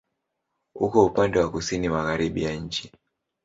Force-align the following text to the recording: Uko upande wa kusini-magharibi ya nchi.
Uko 0.75 0.99
upande 1.05 1.39
wa 1.39 1.51
kusini-magharibi 1.51 2.43
ya 2.43 2.55
nchi. 2.55 2.91